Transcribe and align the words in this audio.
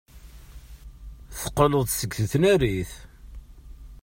Teqqel-d 1.39 1.89
seg 1.99 2.11
tnarit. 2.31 2.91